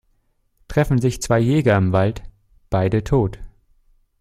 [0.67, 2.23] Treffen sich zwei Jäger im Wald-
[2.71, 3.37] beide tot.